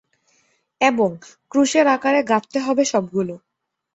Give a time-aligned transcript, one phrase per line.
[0.81, 1.09] এবং,
[1.51, 3.33] ক্রুশের আকারে গাঁথতে হবে সবগুলো!